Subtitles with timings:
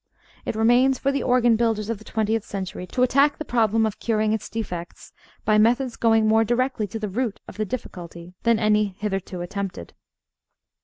[0.45, 3.99] It remains for the organ builders of the twentieth century to attack the problem of
[3.99, 5.13] curing its defects
[5.45, 9.93] by methods going more directly to the root of the difficulty than any hitherto attempted.